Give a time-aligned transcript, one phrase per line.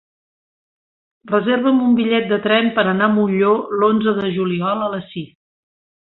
[1.31, 3.51] Reserva'm un bitllet de tren per anar a Molló
[3.83, 5.29] l'onze de juliol a les sis.